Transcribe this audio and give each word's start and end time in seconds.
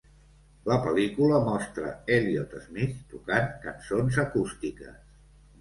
La 0.69 0.77
pel·lícula 0.85 1.41
mostra 1.49 1.91
Elliott 2.17 2.57
Smith 2.63 2.97
tocant 3.15 3.55
cançons 3.67 4.21
acústiques. 4.29 5.01